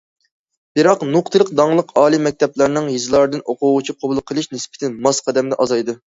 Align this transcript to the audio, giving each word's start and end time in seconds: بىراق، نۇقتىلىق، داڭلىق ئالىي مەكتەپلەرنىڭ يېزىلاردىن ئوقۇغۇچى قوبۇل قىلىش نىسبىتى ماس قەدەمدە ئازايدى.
بىراق، 0.77 1.03
نۇقتىلىق، 1.09 1.51
داڭلىق 1.59 1.93
ئالىي 2.03 2.21
مەكتەپلەرنىڭ 2.29 2.89
يېزىلاردىن 2.95 3.45
ئوقۇغۇچى 3.45 3.97
قوبۇل 4.01 4.25
قىلىش 4.33 4.51
نىسبىتى 4.57 4.93
ماس 5.07 5.23
قەدەمدە 5.31 5.63
ئازايدى. 5.69 5.99